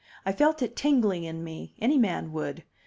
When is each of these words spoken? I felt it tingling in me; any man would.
I 0.25 0.31
felt 0.31 0.63
it 0.63 0.75
tingling 0.75 1.25
in 1.25 1.43
me; 1.43 1.75
any 1.79 1.99
man 1.99 2.31
would. 2.33 2.63